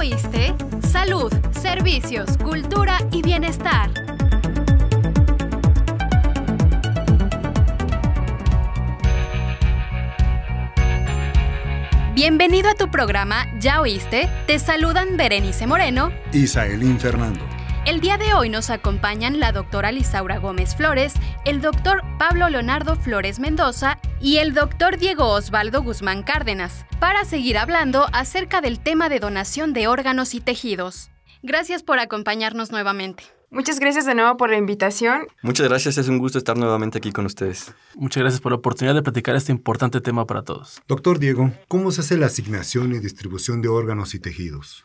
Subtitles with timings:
[0.00, 0.54] oíste?
[0.80, 3.90] Salud, servicios, cultura y bienestar.
[12.14, 14.30] Bienvenido a tu programa ¿Ya oíste?
[14.46, 17.44] Te saludan Berenice Moreno y Saelín Fernando.
[17.84, 21.12] El día de hoy nos acompañan la doctora Lisaura Gómez Flores,
[21.44, 27.58] el doctor Pablo Leonardo Flores Mendoza y el doctor Diego Osvaldo Guzmán Cárdenas, para seguir
[27.58, 31.10] hablando acerca del tema de donación de órganos y tejidos.
[31.42, 33.24] Gracias por acompañarnos nuevamente.
[33.52, 35.26] Muchas gracias de nuevo por la invitación.
[35.42, 37.74] Muchas gracias, es un gusto estar nuevamente aquí con ustedes.
[37.96, 40.80] Muchas gracias por la oportunidad de platicar este importante tema para todos.
[40.86, 44.84] Doctor Diego, ¿cómo se hace la asignación y distribución de órganos y tejidos?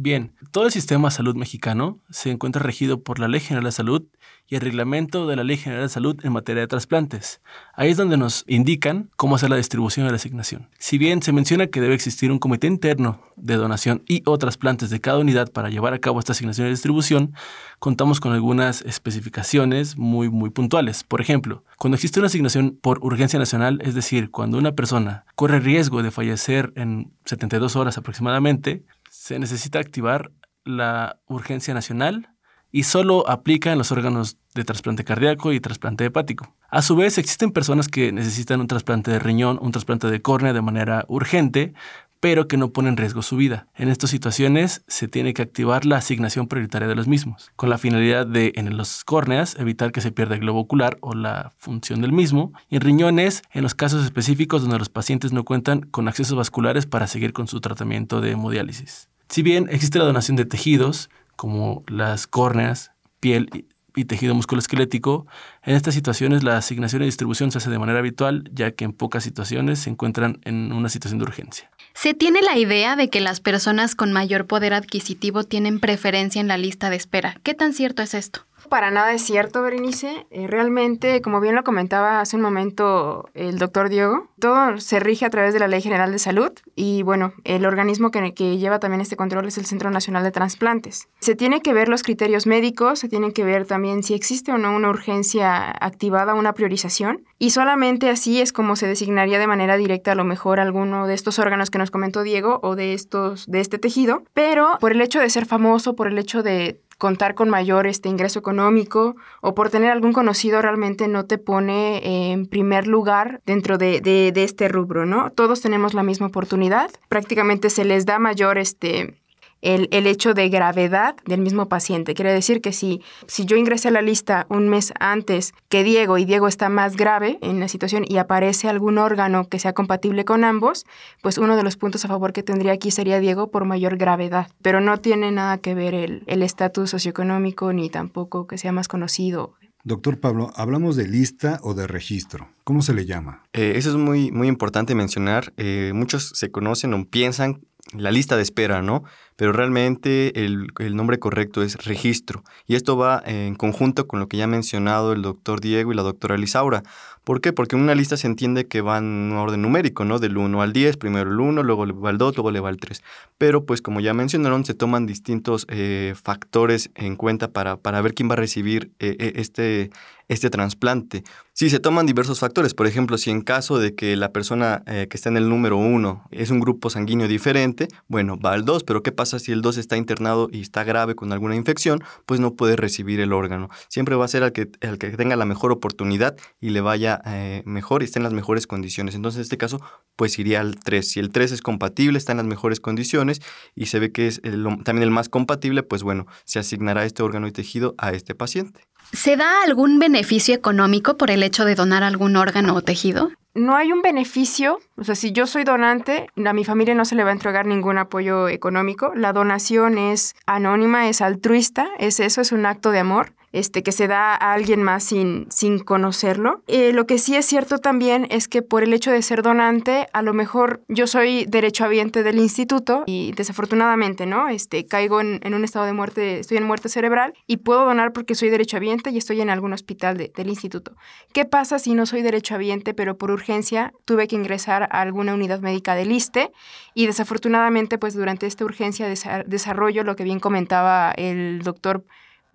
[0.00, 3.72] Bien, todo el sistema de salud mexicano se encuentra regido por la Ley General de
[3.72, 4.04] Salud
[4.46, 7.40] y el reglamento de la Ley General de Salud en materia de trasplantes.
[7.74, 10.68] Ahí es donde nos indican cómo hacer la distribución y la asignación.
[10.78, 14.88] Si bien se menciona que debe existir un comité interno de donación y o trasplantes
[14.88, 17.34] de cada unidad para llevar a cabo esta asignación y distribución,
[17.80, 21.02] contamos con algunas especificaciones muy muy puntuales.
[21.02, 25.58] Por ejemplo, cuando existe una asignación por urgencia nacional, es decir, cuando una persona corre
[25.58, 28.84] riesgo de fallecer en 72 horas aproximadamente,
[29.28, 30.32] se necesita activar
[30.64, 32.30] la urgencia nacional
[32.72, 36.54] y solo aplica en los órganos de trasplante cardíaco y trasplante hepático.
[36.70, 40.54] A su vez, existen personas que necesitan un trasplante de riñón, un trasplante de córnea
[40.54, 41.74] de manera urgente,
[42.20, 43.68] pero que no ponen en riesgo su vida.
[43.74, 47.76] En estas situaciones se tiene que activar la asignación prioritaria de los mismos, con la
[47.76, 52.00] finalidad de, en los córneas, evitar que se pierda el globo ocular o la función
[52.00, 56.08] del mismo, y en riñones, en los casos específicos donde los pacientes no cuentan con
[56.08, 59.08] accesos vasculares para seguir con su tratamiento de hemodiálisis.
[59.28, 65.26] Si bien existe la donación de tejidos, como las córneas, piel y tejido musculoesquelético,
[65.62, 68.92] en estas situaciones la asignación y distribución se hace de manera habitual, ya que en
[68.92, 71.70] pocas situaciones se encuentran en una situación de urgencia.
[71.94, 76.48] Se tiene la idea de que las personas con mayor poder adquisitivo tienen preferencia en
[76.48, 77.38] la lista de espera.
[77.42, 78.46] ¿Qué tan cierto es esto?
[78.68, 80.26] Para nada es cierto, Berenice.
[80.30, 85.24] Eh, realmente, como bien lo comentaba hace un momento el doctor Diego, todo se rige
[85.24, 88.78] a través de la Ley General de Salud y bueno, el organismo que, que, lleva
[88.78, 91.08] también este control es el Centro Nacional de Transplantes.
[91.20, 94.58] Se tiene que ver los criterios médicos, se tiene que ver también si existe o
[94.58, 99.76] no una urgencia activada, una priorización y solamente así es como se designaría de manera
[99.76, 103.46] directa a lo mejor alguno de estos órganos que nos comentó Diego o de estos
[103.46, 107.34] de este tejido, pero por el hecho de ser famoso, por el hecho de contar
[107.34, 112.46] con mayor este ingreso económico o por tener algún conocido realmente no te pone en
[112.46, 115.30] primer lugar dentro de, de, de este rubro, ¿no?
[115.30, 119.16] Todos tenemos la misma oportunidad, prácticamente se les da mayor este
[119.62, 122.14] el, el, hecho de gravedad del mismo paciente.
[122.14, 126.18] Quiere decir que si, si yo ingresé a la lista un mes antes que Diego
[126.18, 130.24] y Diego está más grave en la situación y aparece algún órgano que sea compatible
[130.24, 130.86] con ambos,
[131.22, 134.48] pues uno de los puntos a favor que tendría aquí sería Diego por mayor gravedad.
[134.62, 139.54] Pero no tiene nada que ver el estatus socioeconómico ni tampoco que sea más conocido.
[139.84, 142.50] Doctor Pablo, hablamos de lista o de registro.
[142.64, 143.44] ¿Cómo se le llama?
[143.52, 145.54] Eh, eso es muy, muy importante mencionar.
[145.56, 147.62] Eh, muchos se conocen o piensan
[147.94, 149.04] la lista de espera, ¿no?
[149.38, 152.42] Pero realmente el, el, nombre correcto es registro.
[152.66, 155.94] Y esto va en conjunto con lo que ya ha mencionado el doctor Diego y
[155.94, 156.82] la doctora Lisaura.
[157.28, 157.52] ¿Por qué?
[157.52, 160.18] Porque en una lista se entiende que va en orden numérico, ¿no?
[160.18, 162.70] Del 1 al 10, primero el 1, luego le va el 2, luego le va
[162.70, 163.02] el 3.
[163.36, 168.14] Pero pues como ya mencionaron, se toman distintos eh, factores en cuenta para, para, ver
[168.14, 169.90] quién va a recibir eh, este,
[170.28, 171.22] este trasplante.
[171.52, 172.72] Sí, se toman diversos factores.
[172.72, 175.76] Por ejemplo, si en caso de que la persona eh, que está en el número
[175.76, 179.62] 1 es un grupo sanguíneo diferente, bueno, va al 2, pero ¿qué pasa si el
[179.62, 182.02] 2 está internado y está grave con alguna infección?
[182.26, 183.68] Pues no puede recibir el órgano.
[183.88, 187.20] Siempre va a ser al que, al que tenga la mejor oportunidad y le vaya
[187.26, 189.14] eh, mejor y está en las mejores condiciones.
[189.14, 189.80] Entonces, en este caso,
[190.16, 191.06] pues iría al 3.
[191.06, 193.42] Si el 3 es compatible, está en las mejores condiciones
[193.74, 197.46] y se ve que es también el más compatible, pues bueno, se asignará este órgano
[197.46, 198.80] y tejido a este paciente.
[199.12, 203.30] ¿Se da algún beneficio económico por el hecho de donar algún órgano o tejido?
[203.58, 207.14] no hay un beneficio, o sea, si yo soy donante, a mi familia no se
[207.14, 209.12] le va a entregar ningún apoyo económico.
[209.14, 213.92] La donación es anónima, es altruista, es eso, es un acto de amor este, que
[213.92, 216.62] se da a alguien más sin, sin conocerlo.
[216.66, 220.06] Eh, lo que sí es cierto también es que por el hecho de ser donante,
[220.12, 224.48] a lo mejor yo soy derechohabiente del instituto y desafortunadamente, ¿no?
[224.48, 228.12] Este, caigo en, en un estado de muerte, estoy en muerte cerebral y puedo donar
[228.12, 230.96] porque soy derechohabiente y estoy en algún hospital del instituto.
[231.32, 235.60] ¿Qué pasa si no soy derechohabiente, pero por urgencia tuve que ingresar a alguna unidad
[235.60, 236.50] médica del ISTE
[236.94, 242.04] y desafortunadamente, pues durante esta urgencia desarrollo lo que bien comentaba el doctor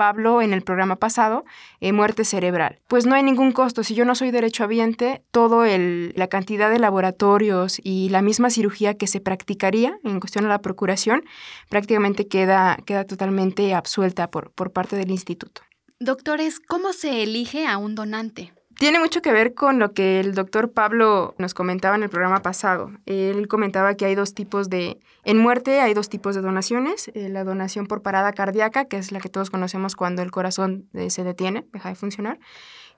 [0.04, 1.46] Pablo en el programa pasado,
[1.80, 2.82] eh, muerte cerebral.
[2.90, 3.86] Pues no hay ningún costo.
[3.86, 8.96] Si yo no soy derechohabiente, todo el, la cantidad de laboratorios y la misma cirugía
[8.96, 11.24] que se practicaría en cuestión a la procuración
[11.70, 15.62] prácticamente queda, queda totalmente absuelta por, por parte del instituto.
[16.02, 18.52] Doctores, ¿cómo se elige a un donante?
[18.78, 22.42] Tiene mucho que ver con lo que el doctor Pablo nos comentaba en el programa
[22.42, 22.92] pasado.
[23.06, 25.00] Él comentaba que hay dos tipos de...
[25.24, 27.10] En muerte hay dos tipos de donaciones.
[27.14, 30.90] Eh, la donación por parada cardíaca, que es la que todos conocemos cuando el corazón
[30.94, 32.40] eh, se detiene, deja de funcionar.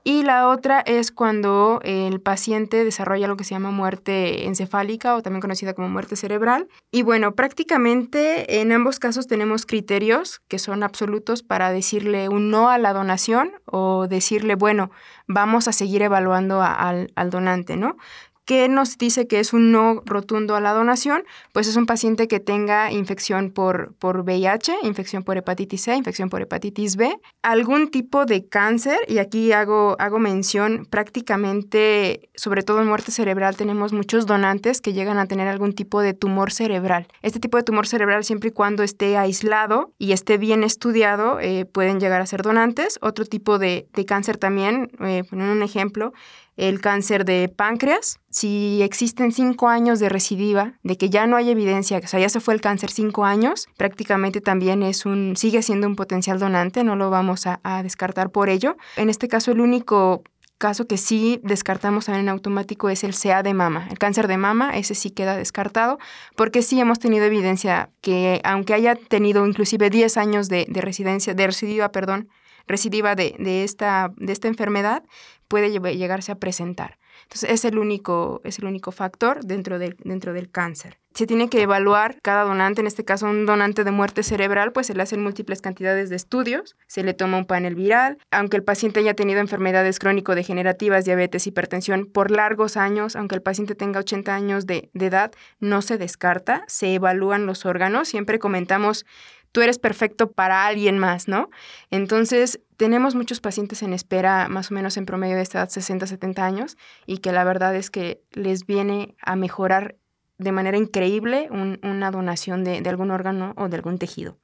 [0.07, 5.23] Y la otra es cuando el paciente desarrolla lo que se llama muerte encefálica o
[5.23, 6.67] también conocida como muerte cerebral.
[6.91, 12.69] Y bueno, prácticamente en ambos casos tenemos criterios que son absolutos para decirle un no
[12.69, 14.91] a la donación o decirle, bueno,
[15.27, 17.97] vamos a seguir evaluando al, al donante, ¿no?
[18.45, 21.23] ¿Qué nos dice que es un no rotundo a la donación?
[21.51, 26.29] Pues es un paciente que tenga infección por, por VIH, infección por hepatitis C, infección
[26.29, 32.81] por hepatitis B, algún tipo de cáncer, y aquí hago, hago mención prácticamente, sobre todo
[32.81, 37.07] en muerte cerebral, tenemos muchos donantes que llegan a tener algún tipo de tumor cerebral.
[37.23, 41.65] Este tipo de tumor cerebral, siempre y cuando esté aislado y esté bien estudiado, eh,
[41.65, 42.99] pueden llegar a ser donantes.
[43.01, 46.13] Otro tipo de, de cáncer también, eh, un ejemplo,
[46.57, 48.19] el cáncer de páncreas.
[48.29, 52.29] Si existen cinco años de recidiva, de que ya no hay evidencia, o sea, ya
[52.29, 56.83] se fue el cáncer cinco años, prácticamente también es un, sigue siendo un potencial donante,
[56.83, 58.77] no lo vamos a, descartar por ello.
[58.95, 60.23] En este caso, el único
[60.57, 63.87] caso que sí descartamos en automático es el CA de mama.
[63.91, 65.99] El cáncer de mama, ese sí queda descartado,
[66.35, 71.33] porque sí hemos tenido evidencia que aunque haya tenido inclusive 10 años de, de residencia,
[71.33, 72.29] de recidiva, perdón,
[72.67, 75.03] recidiva de, de, esta, de esta enfermedad,
[75.47, 76.97] puede llegarse a presentar.
[77.23, 80.99] Entonces, es el único, es el único factor dentro del, dentro del cáncer.
[81.13, 84.87] Se tiene que evaluar cada donante, en este caso un donante de muerte cerebral, pues
[84.87, 88.63] se le hacen múltiples cantidades de estudios, se le toma un panel viral, aunque el
[88.63, 94.35] paciente haya tenido enfermedades crónico-degenerativas, diabetes, hipertensión por largos años, aunque el paciente tenga 80
[94.35, 99.05] años de, de edad, no se descarta, se evalúan los órganos, siempre comentamos
[99.55, 101.49] tú eres perfecto para alguien más, ¿no?
[101.89, 106.07] Entonces, tenemos muchos pacientes en espera, más o menos en promedio de esta edad, 60,
[106.07, 109.95] 70 años, y que la verdad es que les viene a mejorar
[110.37, 114.37] de manera increíble una donación de, algún órgano o de algún tejido.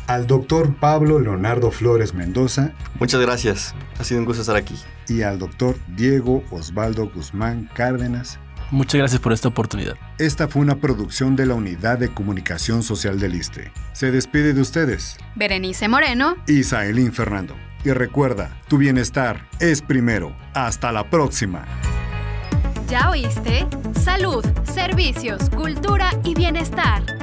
[0.08, 2.74] Al doctor Pablo Leonardo Flores Mendoza.
[3.00, 4.76] Muchas gracias, ha sido un gusto estar aquí.
[5.08, 8.40] Y al doctor Diego Osvaldo Guzmán Cárdenas.
[8.74, 9.94] Muchas gracias por esta oportunidad.
[10.18, 13.72] Esta fue una producción de la Unidad de Comunicación Social del ISTE.
[13.92, 15.16] Se despide de ustedes.
[15.36, 16.38] Berenice Moreno.
[16.48, 17.56] Y Saelín Fernando.
[17.86, 20.36] Y recuerda, tu bienestar es primero.
[20.56, 21.68] Hasta la próxima.
[22.90, 23.68] ¿Ya oíste?
[23.94, 27.23] Salud, servicios, cultura y bienestar.